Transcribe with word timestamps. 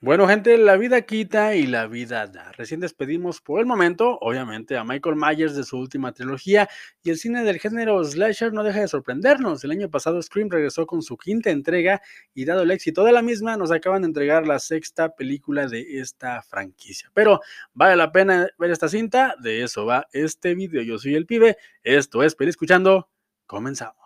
Bueno, 0.00 0.28
gente, 0.28 0.56
la 0.58 0.76
vida 0.76 1.02
quita 1.02 1.56
y 1.56 1.66
la 1.66 1.88
vida 1.88 2.28
da. 2.28 2.52
Recién 2.52 2.78
despedimos 2.78 3.40
por 3.40 3.58
el 3.58 3.66
momento, 3.66 4.16
obviamente, 4.20 4.76
a 4.76 4.84
Michael 4.84 5.16
Myers 5.16 5.56
de 5.56 5.64
su 5.64 5.76
última 5.76 6.12
trilogía 6.12 6.68
y 7.02 7.10
el 7.10 7.18
cine 7.18 7.42
del 7.42 7.58
género 7.58 8.04
slasher 8.04 8.52
no 8.52 8.62
deja 8.62 8.78
de 8.78 8.86
sorprendernos. 8.86 9.64
El 9.64 9.72
año 9.72 9.90
pasado 9.90 10.22
Scream 10.22 10.50
regresó 10.50 10.86
con 10.86 11.02
su 11.02 11.16
quinta 11.16 11.50
entrega 11.50 12.00
y 12.32 12.44
dado 12.44 12.62
el 12.62 12.70
éxito 12.70 13.02
de 13.02 13.10
la 13.10 13.22
misma, 13.22 13.56
nos 13.56 13.72
acaban 13.72 14.02
de 14.02 14.06
entregar 14.06 14.46
la 14.46 14.60
sexta 14.60 15.16
película 15.16 15.66
de 15.66 15.98
esta 15.98 16.42
franquicia. 16.42 17.10
Pero 17.12 17.40
vale 17.74 17.96
la 17.96 18.12
pena 18.12 18.46
ver 18.56 18.70
esta 18.70 18.88
cinta, 18.88 19.34
de 19.42 19.64
eso 19.64 19.84
va 19.84 20.06
este 20.12 20.54
video. 20.54 20.82
Yo 20.82 20.98
soy 20.98 21.16
el 21.16 21.26
pibe, 21.26 21.56
esto 21.82 22.22
es 22.22 22.36
Peli 22.36 22.50
Escuchando, 22.50 23.10
comenzamos. 23.46 23.97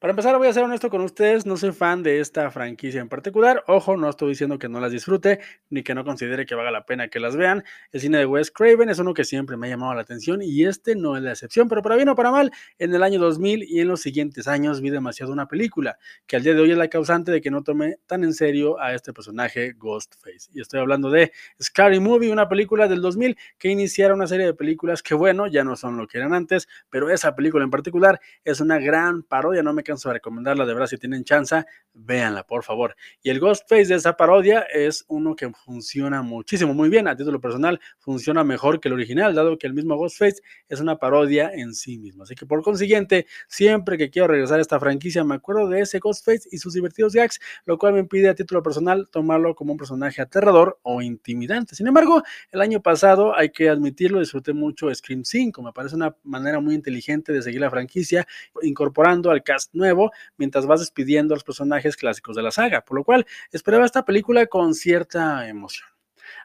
Para 0.00 0.12
empezar, 0.12 0.38
voy 0.38 0.46
a 0.46 0.52
ser 0.52 0.62
honesto 0.62 0.90
con 0.90 1.00
ustedes, 1.00 1.44
no 1.44 1.56
soy 1.56 1.72
fan 1.72 2.04
de 2.04 2.20
esta 2.20 2.52
franquicia 2.52 3.00
en 3.00 3.08
particular. 3.08 3.64
Ojo, 3.66 3.96
no 3.96 4.08
estoy 4.08 4.28
diciendo 4.28 4.56
que 4.56 4.68
no 4.68 4.78
las 4.78 4.92
disfrute 4.92 5.40
ni 5.70 5.82
que 5.82 5.92
no 5.92 6.04
considere 6.04 6.46
que 6.46 6.54
valga 6.54 6.70
la 6.70 6.86
pena 6.86 7.08
que 7.08 7.18
las 7.18 7.34
vean. 7.34 7.64
El 7.90 8.00
cine 8.00 8.18
de 8.18 8.24
Wes 8.24 8.52
Craven 8.52 8.88
es 8.90 9.00
uno 9.00 9.12
que 9.12 9.24
siempre 9.24 9.56
me 9.56 9.66
ha 9.66 9.70
llamado 9.70 9.92
la 9.94 10.02
atención 10.02 10.40
y 10.40 10.64
este 10.66 10.94
no 10.94 11.16
es 11.16 11.24
la 11.24 11.32
excepción, 11.32 11.66
pero 11.66 11.82
para 11.82 11.96
bien 11.96 12.08
o 12.10 12.14
para 12.14 12.30
mal, 12.30 12.52
en 12.78 12.94
el 12.94 13.02
año 13.02 13.18
2000 13.18 13.64
y 13.64 13.80
en 13.80 13.88
los 13.88 14.00
siguientes 14.00 14.46
años 14.46 14.80
vi 14.80 14.90
demasiado 14.90 15.32
una 15.32 15.48
película 15.48 15.98
que 16.28 16.36
al 16.36 16.44
día 16.44 16.54
de 16.54 16.60
hoy 16.60 16.70
es 16.70 16.78
la 16.78 16.86
causante 16.86 17.32
de 17.32 17.40
que 17.40 17.50
no 17.50 17.64
tome 17.64 17.96
tan 18.06 18.22
en 18.22 18.34
serio 18.34 18.80
a 18.80 18.94
este 18.94 19.12
personaje 19.12 19.72
Ghostface. 19.72 20.48
Y 20.54 20.60
estoy 20.60 20.78
hablando 20.78 21.10
de 21.10 21.32
Scary 21.60 21.98
Movie, 21.98 22.30
una 22.30 22.48
película 22.48 22.86
del 22.86 23.02
2000 23.02 23.36
que 23.58 23.68
iniciara 23.68 24.14
una 24.14 24.28
serie 24.28 24.46
de 24.46 24.54
películas 24.54 25.02
que 25.02 25.16
bueno, 25.16 25.48
ya 25.48 25.64
no 25.64 25.74
son 25.74 25.96
lo 25.96 26.06
que 26.06 26.18
eran 26.18 26.34
antes, 26.34 26.68
pero 26.88 27.10
esa 27.10 27.34
película 27.34 27.64
en 27.64 27.70
particular 27.72 28.20
es 28.44 28.60
una 28.60 28.78
gran 28.78 29.24
parodia, 29.24 29.64
no 29.64 29.72
me 29.72 29.87
canso 29.88 30.10
de 30.10 30.14
recomendarla, 30.14 30.66
de 30.66 30.74
verdad, 30.74 30.86
si 30.86 30.98
tienen 30.98 31.24
chance, 31.24 31.64
véanla, 31.94 32.44
por 32.44 32.62
favor. 32.62 32.94
Y 33.22 33.30
el 33.30 33.40
Ghostface 33.40 33.86
de 33.86 33.94
esa 33.94 34.16
parodia 34.16 34.60
es 34.60 35.04
uno 35.08 35.34
que 35.34 35.50
funciona 35.50 36.20
muchísimo, 36.22 36.74
muy 36.74 36.90
bien, 36.90 37.08
a 37.08 37.16
título 37.16 37.40
personal, 37.40 37.80
funciona 37.98 38.44
mejor 38.44 38.80
que 38.80 38.88
el 38.88 38.94
original, 38.94 39.34
dado 39.34 39.58
que 39.58 39.66
el 39.66 39.74
mismo 39.74 39.96
Ghostface 39.96 40.42
es 40.68 40.80
una 40.80 40.96
parodia 40.96 41.50
en 41.54 41.74
sí 41.74 41.98
mismo. 41.98 42.24
Así 42.24 42.34
que 42.34 42.44
por 42.44 42.62
consiguiente, 42.62 43.26
siempre 43.48 43.96
que 43.96 44.10
quiero 44.10 44.28
regresar 44.28 44.58
a 44.58 44.62
esta 44.62 44.78
franquicia, 44.78 45.24
me 45.24 45.34
acuerdo 45.34 45.68
de 45.68 45.80
ese 45.80 45.98
Ghostface 45.98 46.48
y 46.50 46.58
sus 46.58 46.74
divertidos 46.74 47.14
gags, 47.14 47.40
lo 47.64 47.78
cual 47.78 47.94
me 47.94 48.00
impide 48.00 48.28
a 48.28 48.34
título 48.34 48.62
personal 48.62 49.08
tomarlo 49.10 49.54
como 49.54 49.72
un 49.72 49.78
personaje 49.78 50.20
aterrador 50.20 50.78
o 50.82 51.00
intimidante. 51.00 51.74
Sin 51.74 51.86
embargo, 51.86 52.22
el 52.52 52.60
año 52.60 52.82
pasado, 52.82 53.34
hay 53.34 53.50
que 53.50 53.68
admitirlo, 53.70 54.20
disfruté 54.20 54.52
mucho 54.52 54.94
Scream 54.94 55.24
5, 55.24 55.62
me 55.62 55.72
parece 55.72 55.96
una 55.96 56.14
manera 56.24 56.60
muy 56.60 56.74
inteligente 56.74 57.32
de 57.32 57.42
seguir 57.42 57.60
la 57.60 57.70
franquicia, 57.70 58.26
incorporando 58.62 59.30
al 59.30 59.42
cast 59.42 59.74
nuevo 59.78 60.12
mientras 60.36 60.66
vas 60.66 60.80
despidiendo 60.80 61.32
a 61.32 61.36
los 61.36 61.44
personajes 61.44 61.96
clásicos 61.96 62.36
de 62.36 62.42
la 62.42 62.50
saga, 62.50 62.82
por 62.82 62.98
lo 62.98 63.04
cual 63.04 63.26
esperaba 63.52 63.86
esta 63.86 64.04
película 64.04 64.46
con 64.46 64.74
cierta 64.74 65.48
emoción. 65.48 65.88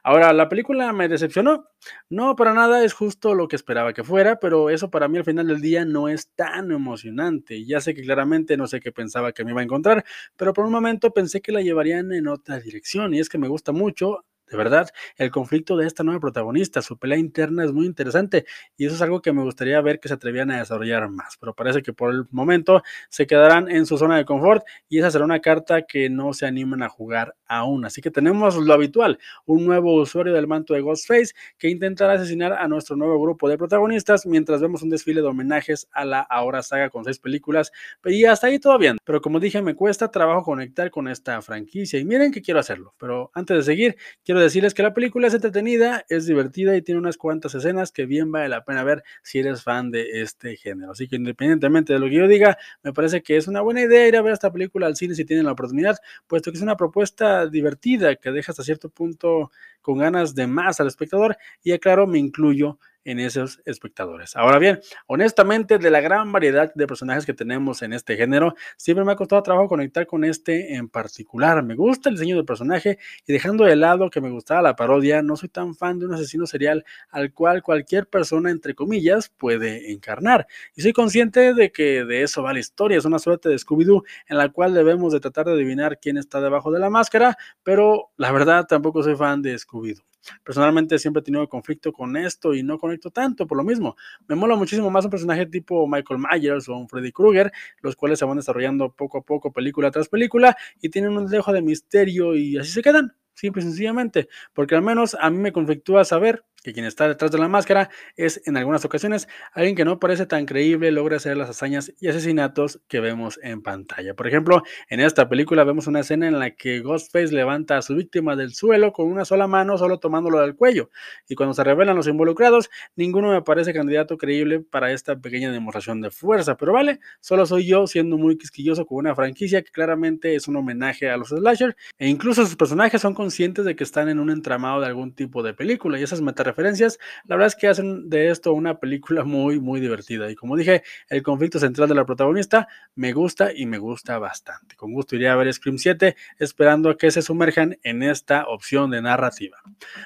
Ahora, 0.02 0.32
¿la 0.32 0.48
película 0.48 0.92
me 0.92 1.08
decepcionó? 1.08 1.68
No, 2.08 2.36
para 2.36 2.54
nada 2.54 2.84
es 2.84 2.92
justo 2.92 3.34
lo 3.34 3.48
que 3.48 3.56
esperaba 3.56 3.92
que 3.92 4.04
fuera, 4.04 4.38
pero 4.38 4.70
eso 4.70 4.90
para 4.90 5.08
mí 5.08 5.18
al 5.18 5.24
final 5.24 5.46
del 5.46 5.60
día 5.60 5.84
no 5.84 6.08
es 6.08 6.30
tan 6.34 6.70
emocionante. 6.70 7.64
Ya 7.64 7.80
sé 7.80 7.94
que 7.94 8.02
claramente 8.02 8.56
no 8.56 8.66
sé 8.66 8.80
qué 8.80 8.92
pensaba 8.92 9.32
que 9.32 9.44
me 9.44 9.52
iba 9.52 9.60
a 9.60 9.64
encontrar, 9.64 10.04
pero 10.36 10.52
por 10.52 10.64
un 10.64 10.72
momento 10.72 11.12
pensé 11.12 11.40
que 11.40 11.52
la 11.52 11.62
llevarían 11.62 12.12
en 12.12 12.28
otra 12.28 12.60
dirección 12.60 13.14
y 13.14 13.20
es 13.20 13.28
que 13.28 13.38
me 13.38 13.48
gusta 13.48 13.72
mucho 13.72 14.24
de 14.50 14.56
verdad, 14.56 14.88
el 15.16 15.30
conflicto 15.30 15.76
de 15.76 15.86
esta 15.86 16.02
nueva 16.02 16.20
protagonista, 16.20 16.82
su 16.82 16.98
pelea 16.98 17.18
interna 17.18 17.64
es 17.64 17.72
muy 17.72 17.86
interesante 17.86 18.44
y 18.76 18.86
eso 18.86 18.94
es 18.94 19.02
algo 19.02 19.22
que 19.22 19.32
me 19.32 19.42
gustaría 19.42 19.80
ver 19.80 20.00
que 20.00 20.08
se 20.08 20.14
atrevían 20.14 20.50
a 20.50 20.58
desarrollar 20.58 21.08
más, 21.08 21.36
pero 21.38 21.54
parece 21.54 21.82
que 21.82 21.92
por 21.92 22.12
el 22.12 22.26
momento 22.30 22.82
se 23.08 23.26
quedarán 23.26 23.70
en 23.70 23.86
su 23.86 23.96
zona 23.98 24.16
de 24.16 24.24
confort 24.24 24.64
y 24.88 24.98
esa 24.98 25.10
será 25.10 25.24
una 25.24 25.40
carta 25.40 25.82
que 25.82 26.10
no 26.10 26.32
se 26.34 26.46
animan 26.46 26.82
a 26.82 26.88
jugar 26.88 27.34
aún. 27.58 27.84
Así 27.84 28.00
que 28.00 28.10
tenemos 28.10 28.56
lo 28.56 28.72
habitual, 28.72 29.18
un 29.46 29.64
nuevo 29.64 29.94
usuario 30.00 30.32
del 30.32 30.46
manto 30.46 30.74
de 30.74 30.80
Ghostface 30.80 31.34
que 31.58 31.68
intentará 31.68 32.14
asesinar 32.14 32.52
a 32.52 32.68
nuestro 32.68 32.96
nuevo 32.96 33.20
grupo 33.20 33.48
de 33.48 33.58
protagonistas 33.58 34.26
mientras 34.26 34.60
vemos 34.60 34.82
un 34.82 34.90
desfile 34.90 35.20
de 35.20 35.28
homenajes 35.28 35.88
a 35.92 36.04
la 36.04 36.20
ahora 36.20 36.62
saga 36.62 36.90
con 36.90 37.04
seis 37.04 37.18
películas 37.18 37.72
y 38.04 38.24
hasta 38.24 38.46
ahí 38.46 38.58
todo 38.58 38.78
bien, 38.78 38.98
pero 39.04 39.20
como 39.20 39.40
dije 39.40 39.62
me 39.62 39.74
cuesta 39.74 40.10
trabajo 40.10 40.42
conectar 40.42 40.90
con 40.90 41.08
esta 41.08 41.40
franquicia 41.42 41.98
y 41.98 42.04
miren 42.04 42.32
que 42.32 42.42
quiero 42.42 42.60
hacerlo, 42.60 42.94
pero 42.98 43.30
antes 43.34 43.56
de 43.58 43.62
seguir 43.62 43.96
quiero 44.24 44.40
decirles 44.40 44.74
que 44.74 44.82
la 44.82 44.94
película 44.94 45.28
es 45.28 45.34
entretenida, 45.34 46.04
es 46.08 46.26
divertida 46.26 46.76
y 46.76 46.82
tiene 46.82 47.00
unas 47.00 47.16
cuantas 47.16 47.54
escenas 47.54 47.92
que 47.92 48.06
bien 48.06 48.30
vale 48.30 48.48
la 48.48 48.64
pena 48.64 48.84
ver 48.84 49.02
si 49.22 49.38
eres 49.38 49.62
fan 49.62 49.90
de 49.90 50.22
este 50.22 50.56
género. 50.56 50.92
Así 50.92 51.08
que 51.08 51.16
independientemente 51.16 51.92
de 51.92 51.98
lo 51.98 52.06
que 52.06 52.14
yo 52.14 52.28
diga, 52.28 52.58
me 52.82 52.92
parece 52.92 53.22
que 53.22 53.36
es 53.36 53.48
una 53.48 53.60
buena 53.60 53.82
idea 53.82 54.06
ir 54.08 54.16
a 54.16 54.22
ver 54.22 54.32
esta 54.32 54.52
película 54.52 54.86
al 54.86 54.96
cine 54.96 55.14
si 55.14 55.24
tienen 55.24 55.46
la 55.46 55.52
oportunidad, 55.52 55.96
puesto 56.26 56.50
que 56.50 56.56
es 56.56 56.62
una 56.62 56.76
propuesta 56.76 57.43
divertida 57.50 58.16
que 58.16 58.30
deja 58.30 58.52
hasta 58.52 58.62
cierto 58.62 58.88
punto 58.88 59.50
con 59.80 59.98
ganas 59.98 60.34
de 60.34 60.46
más 60.46 60.80
al 60.80 60.86
espectador 60.86 61.36
y 61.62 61.72
aclaro, 61.72 62.06
me 62.06 62.18
incluyo 62.18 62.78
en 63.04 63.20
esos 63.20 63.60
espectadores. 63.64 64.36
Ahora 64.36 64.58
bien, 64.58 64.80
honestamente, 65.06 65.78
de 65.78 65.90
la 65.90 66.00
gran 66.00 66.32
variedad 66.32 66.72
de 66.74 66.86
personajes 66.86 67.26
que 67.26 67.34
tenemos 67.34 67.82
en 67.82 67.92
este 67.92 68.16
género, 68.16 68.54
siempre 68.76 69.04
me 69.04 69.12
ha 69.12 69.16
costado 69.16 69.42
trabajo 69.42 69.68
conectar 69.68 70.06
con 70.06 70.24
este 70.24 70.74
en 70.74 70.88
particular. 70.88 71.62
Me 71.62 71.74
gusta 71.74 72.08
el 72.08 72.16
diseño 72.16 72.36
del 72.36 72.44
personaje 72.44 72.98
y 73.26 73.32
dejando 73.32 73.64
de 73.64 73.76
lado 73.76 74.10
que 74.10 74.20
me 74.20 74.30
gustaba 74.30 74.62
la 74.62 74.76
parodia, 74.76 75.22
no 75.22 75.36
soy 75.36 75.48
tan 75.48 75.74
fan 75.74 75.98
de 75.98 76.06
un 76.06 76.14
asesino 76.14 76.46
serial 76.46 76.84
al 77.10 77.32
cual 77.32 77.62
cualquier 77.62 78.06
persona, 78.08 78.50
entre 78.50 78.74
comillas, 78.74 79.28
puede 79.28 79.92
encarnar. 79.92 80.46
Y 80.74 80.82
soy 80.82 80.92
consciente 80.92 81.54
de 81.54 81.72
que 81.72 82.04
de 82.04 82.22
eso 82.22 82.42
va 82.42 82.52
la 82.52 82.60
historia, 82.60 82.98
es 82.98 83.04
una 83.04 83.18
suerte 83.18 83.48
de 83.48 83.56
Scooby-Doo 83.56 84.04
en 84.26 84.38
la 84.38 84.48
cual 84.50 84.74
debemos 84.74 85.12
de 85.12 85.20
tratar 85.20 85.46
de 85.46 85.52
adivinar 85.52 85.98
quién 86.00 86.16
está 86.16 86.40
debajo 86.40 86.70
de 86.72 86.80
la 86.80 86.90
máscara, 86.90 87.36
pero 87.62 88.10
la 88.16 88.32
verdad 88.32 88.66
tampoco 88.66 89.02
soy 89.02 89.16
fan 89.16 89.42
de 89.42 89.54
Scooby-Doo. 89.56 90.13
Personalmente 90.44 90.98
siempre 90.98 91.20
he 91.20 91.24
tenido 91.24 91.48
conflicto 91.48 91.92
con 91.92 92.16
esto 92.16 92.54
y 92.54 92.62
no 92.62 92.78
conecto 92.78 93.10
tanto 93.10 93.46
por 93.46 93.58
lo 93.58 93.64
mismo. 93.64 93.96
Me 94.28 94.34
mola 94.34 94.56
muchísimo 94.56 94.90
más 94.90 95.04
un 95.04 95.10
personaje 95.10 95.46
tipo 95.46 95.86
Michael 95.86 96.20
Myers 96.20 96.68
o 96.68 96.76
un 96.76 96.88
Freddy 96.88 97.12
Krueger, 97.12 97.52
los 97.80 97.96
cuales 97.96 98.18
se 98.18 98.24
van 98.24 98.36
desarrollando 98.36 98.92
poco 98.92 99.18
a 99.18 99.22
poco, 99.22 99.52
película 99.52 99.90
tras 99.90 100.08
película, 100.08 100.56
y 100.80 100.88
tienen 100.88 101.16
un 101.16 101.26
dejo 101.26 101.52
de 101.52 101.62
misterio 101.62 102.34
y 102.34 102.56
así 102.58 102.70
se 102.70 102.82
quedan, 102.82 103.14
simple 103.34 103.62
y 103.62 103.64
sencillamente, 103.64 104.28
porque 104.52 104.74
al 104.74 104.82
menos 104.82 105.16
a 105.20 105.30
mí 105.30 105.38
me 105.38 105.52
conflictúa 105.52 106.04
saber 106.04 106.44
que 106.64 106.72
quien 106.72 106.86
está 106.86 107.06
detrás 107.06 107.30
de 107.30 107.38
la 107.38 107.46
máscara 107.46 107.90
es 108.16 108.40
en 108.46 108.56
algunas 108.56 108.84
ocasiones 108.84 109.28
alguien 109.52 109.76
que 109.76 109.84
no 109.84 110.00
parece 110.00 110.24
tan 110.24 110.46
creíble, 110.46 110.90
logra 110.90 111.18
hacer 111.18 111.36
las 111.36 111.50
hazañas 111.50 111.92
y 112.00 112.08
asesinatos 112.08 112.80
que 112.88 113.00
vemos 113.00 113.38
en 113.42 113.62
pantalla. 113.62 114.14
Por 114.14 114.26
ejemplo, 114.26 114.62
en 114.88 115.00
esta 115.00 115.28
película 115.28 115.62
vemos 115.64 115.86
una 115.86 116.00
escena 116.00 116.26
en 116.26 116.38
la 116.38 116.52
que 116.52 116.80
Ghostface 116.80 117.34
levanta 117.34 117.76
a 117.76 117.82
su 117.82 117.94
víctima 117.94 118.34
del 118.34 118.54
suelo 118.54 118.92
con 118.92 119.06
una 119.06 119.26
sola 119.26 119.46
mano, 119.46 119.76
solo 119.76 119.98
tomándolo 119.98 120.40
del 120.40 120.56
cuello. 120.56 120.90
Y 121.28 121.34
cuando 121.34 121.52
se 121.52 121.62
revelan 121.62 121.96
los 121.96 122.08
involucrados, 122.08 122.70
ninguno 122.96 123.30
me 123.30 123.42
parece 123.42 123.74
candidato 123.74 124.16
creíble 124.16 124.60
para 124.60 124.90
esta 124.90 125.20
pequeña 125.20 125.52
demostración 125.52 126.00
de 126.00 126.10
fuerza. 126.10 126.56
Pero 126.56 126.72
vale, 126.72 127.00
solo 127.20 127.44
soy 127.44 127.66
yo 127.66 127.86
siendo 127.86 128.16
muy 128.16 128.38
quisquilloso 128.38 128.86
con 128.86 128.98
una 128.98 129.14
franquicia 129.14 129.62
que 129.62 129.70
claramente 129.70 130.34
es 130.34 130.48
un 130.48 130.56
homenaje 130.56 131.10
a 131.10 131.18
los 131.18 131.28
slasher 131.28 131.76
e 131.98 132.08
incluso 132.08 132.46
sus 132.46 132.56
personajes 132.56 133.02
son 133.02 133.12
conscientes 133.12 133.66
de 133.66 133.76
que 133.76 133.84
están 133.84 134.08
en 134.08 134.18
un 134.18 134.30
entramado 134.30 134.80
de 134.80 134.86
algún 134.86 135.14
tipo 135.14 135.42
de 135.42 135.52
película 135.52 135.98
y 135.98 136.02
esas 136.02 136.22
meta 136.22 136.53
referencias, 136.54 136.98
la 137.26 137.36
verdad 137.36 137.48
es 137.48 137.56
que 137.56 137.68
hacen 137.68 138.08
de 138.08 138.30
esto 138.30 138.52
una 138.52 138.78
película 138.78 139.24
muy, 139.24 139.58
muy 139.58 139.80
divertida. 139.80 140.30
Y 140.30 140.34
como 140.34 140.56
dije, 140.56 140.82
el 141.08 141.22
conflicto 141.22 141.58
central 141.58 141.88
de 141.88 141.94
la 141.94 142.04
protagonista 142.04 142.68
me 142.94 143.12
gusta 143.12 143.50
y 143.54 143.66
me 143.66 143.78
gusta 143.78 144.18
bastante. 144.18 144.76
Con 144.76 144.92
gusto 144.92 145.16
iría 145.16 145.32
a 145.32 145.36
ver 145.36 145.52
Scream 145.52 145.78
7, 145.78 146.16
esperando 146.38 146.90
a 146.90 146.96
que 146.96 147.10
se 147.10 147.22
sumerjan 147.22 147.78
en 147.82 148.02
esta 148.02 148.46
opción 148.46 148.90
de 148.90 149.02
narrativa. 149.02 149.58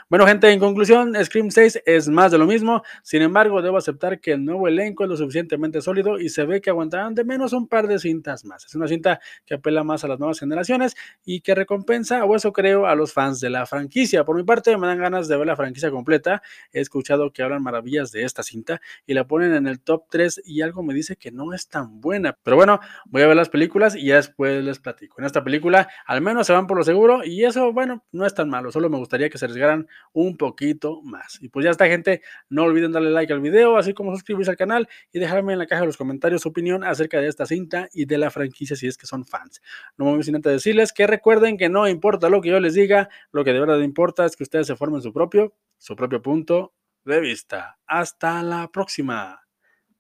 Bueno, 0.09 0.27
gente, 0.27 0.51
en 0.51 0.59
conclusión, 0.59 1.15
Scream 1.23 1.51
6 1.51 1.83
es 1.85 2.09
más 2.09 2.33
de 2.33 2.39
lo 2.39 2.47
mismo. 2.47 2.83
Sin 3.03 3.23
embargo, 3.23 3.61
debo 3.63 3.77
aceptar 3.77 4.21
que 4.21 4.33
el 4.33 4.45
nuevo 4.45 4.69
elenco 4.69 5.05
es 5.05 5.11
lo 5.11 5.17
suficientemente 5.17 5.83
sólido 5.83 6.19
y 6.19 6.29
se 6.29 6.45
ve 6.45 6.61
que 6.61 6.71
aguantarán 6.71 7.15
de 7.15 7.25
menos 7.25 7.53
un 7.53 7.69
par 7.69 7.87
de 7.87 7.99
cintas 7.99 8.45
más. 8.45 8.65
Es 8.65 8.75
una 8.75 8.89
cinta 8.89 9.21
que 9.45 9.55
apela 9.55 9.85
más 9.85 10.05
a 10.05 10.09
las 10.09 10.19
nuevas 10.19 10.39
generaciones 10.39 10.97
y 11.25 11.41
que 11.41 11.55
recompensa, 11.55 12.25
o 12.25 12.35
eso 12.35 12.53
creo, 12.53 12.87
a 12.87 12.95
los 12.95 13.13
fans 13.13 13.41
de 13.41 13.51
la 13.51 13.67
franquicia. 13.67 14.25
Por 14.25 14.37
mi 14.37 14.45
parte, 14.45 14.77
me 14.77 14.87
dan 14.87 14.99
ganas 14.99 15.29
de 15.29 15.37
ver 15.37 15.47
la 15.47 15.57
franquicia 15.57 15.91
completa 15.91 16.38
He 16.73 16.81
escuchado 16.81 17.33
que 17.33 17.43
hablan 17.43 17.63
maravillas 17.63 18.13
de 18.13 18.25
esta 18.25 18.43
cinta 18.43 18.81
y 19.07 19.15
la 19.15 19.27
ponen 19.27 19.55
en 19.55 19.67
el 19.67 19.81
top 19.81 20.05
3 20.11 20.43
y 20.45 20.63
algo 20.63 20.83
me 20.83 20.95
dice 20.95 21.17
que 21.17 21.31
no 21.31 21.53
es 21.53 21.69
tan 21.69 22.01
buena. 22.01 22.37
Pero 22.43 22.57
bueno, 22.57 22.81
voy 23.07 23.23
a 23.23 23.27
ver 23.27 23.37
las 23.37 23.49
películas 23.49 23.95
y 23.95 24.07
ya 24.07 24.17
después 24.17 24.63
les 24.63 24.79
platico. 24.79 25.17
En 25.19 25.27
esta 25.27 25.45
película 25.45 25.89
al 26.07 26.21
menos 26.21 26.47
se 26.47 26.53
van 26.53 26.67
por 26.67 26.77
lo 26.77 26.85
seguro 26.85 27.25
y 27.25 27.45
eso, 27.45 27.73
bueno, 27.73 28.05
no 28.13 28.27
es 28.27 28.35
tan 28.35 28.49
malo. 28.49 28.73
Solo 28.73 28.89
me 28.91 28.99
gustaría 28.99 29.29
que 29.29 29.39
se 29.39 29.45
arriesgaran 29.45 29.87
un 30.13 30.37
poquito 30.37 31.03
más. 31.03 31.39
Y 31.41 31.49
pues 31.49 31.65
ya 31.65 31.71
está, 31.71 31.87
gente. 31.87 32.23
No 32.49 32.65
olviden 32.65 32.93
darle 32.93 33.11
like 33.11 33.33
al 33.33 33.41
video, 33.41 33.77
así 33.77 33.95
como 33.95 34.13
suscribirse 34.13 34.51
al 34.51 34.57
canal 34.57 34.89
y 35.13 35.19
dejarme 35.19 35.53
en 35.53 35.59
la 35.59 35.67
caja 35.67 35.83
de 35.83 35.87
los 35.87 35.97
comentarios 35.97 36.43
su 36.43 36.49
opinión 36.49 36.85
acerca 36.85 37.21
de 37.21 37.29
esta 37.29 37.47
cinta 37.47 37.89
y 37.93 38.05
de 38.05 38.19
la 38.19 38.31
franquicia 38.31 38.77
si 38.77 38.87
es 38.87 38.97
que 38.97 39.07
son 39.07 39.25
fans. 39.25 39.61
No 39.97 40.05
me 40.05 40.13
voy 40.13 40.23
sin 40.23 40.37
antes 40.37 40.53
decirles 40.53 40.93
que 40.93 41.07
recuerden 41.07 41.57
que 41.57 41.69
no 41.69 41.89
importa 41.89 42.29
lo 42.29 42.41
que 42.41 42.51
yo 42.51 42.61
les 42.61 42.75
diga, 42.75 43.09
lo 43.33 43.45
que 43.45 43.53
de 43.53 43.61
verdad 43.61 43.81
importa 43.81 44.25
es 44.25 44.37
que 44.37 44.43
ustedes 44.43 44.67
se 44.67 44.77
formen 44.77 45.03
su 45.03 45.13
propio 45.13 45.55
su 45.79 45.97
propio 45.97 46.21
punto 46.21 46.75
de 47.05 47.21
vista. 47.21 47.79
Hasta 47.87 48.43
la 48.43 48.69
próxima. 48.69 49.41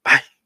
Bye. 0.04 0.37